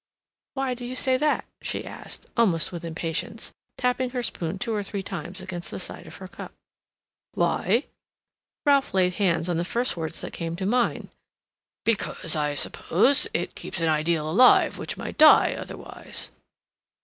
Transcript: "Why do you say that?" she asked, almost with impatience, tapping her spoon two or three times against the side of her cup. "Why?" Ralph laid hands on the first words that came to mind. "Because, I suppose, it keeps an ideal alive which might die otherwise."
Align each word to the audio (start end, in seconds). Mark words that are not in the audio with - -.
"Why 0.55 0.73
do 0.73 0.83
you 0.83 0.95
say 0.95 1.15
that?" 1.17 1.45
she 1.61 1.85
asked, 1.85 2.25
almost 2.35 2.71
with 2.71 2.83
impatience, 2.83 3.51
tapping 3.77 4.09
her 4.09 4.23
spoon 4.23 4.57
two 4.57 4.73
or 4.73 4.81
three 4.81 5.03
times 5.03 5.41
against 5.41 5.69
the 5.69 5.79
side 5.79 6.07
of 6.07 6.15
her 6.15 6.27
cup. 6.27 6.53
"Why?" 7.35 7.85
Ralph 8.65 8.95
laid 8.95 9.13
hands 9.21 9.47
on 9.47 9.57
the 9.57 9.63
first 9.63 9.95
words 9.95 10.21
that 10.21 10.33
came 10.33 10.55
to 10.55 10.65
mind. 10.65 11.09
"Because, 11.85 12.35
I 12.35 12.55
suppose, 12.55 13.27
it 13.31 13.53
keeps 13.53 13.79
an 13.79 13.89
ideal 13.89 14.27
alive 14.27 14.79
which 14.79 14.97
might 14.97 15.19
die 15.19 15.53
otherwise." 15.53 16.31